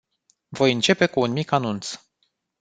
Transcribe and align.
Voi 0.49 0.71
începe 0.71 1.05
cu 1.07 1.19
un 1.19 1.31
mic 1.31 1.51
anunț. 1.51 1.95